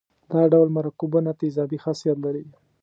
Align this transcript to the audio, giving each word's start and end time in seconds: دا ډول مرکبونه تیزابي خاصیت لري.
دا 0.31 0.41
ډول 0.53 0.67
مرکبونه 0.77 1.31
تیزابي 1.41 1.77
خاصیت 1.83 2.17
لري. 2.25 2.43